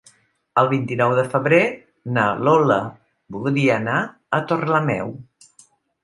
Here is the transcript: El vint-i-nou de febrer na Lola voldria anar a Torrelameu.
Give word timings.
El 0.59 0.67
vint-i-nou 0.69 1.11
de 1.17 1.25
febrer 1.33 1.59
na 2.15 2.23
Lola 2.47 2.77
voldria 3.35 3.75
anar 3.81 3.99
a 4.39 4.41
Torrelameu. 4.53 5.13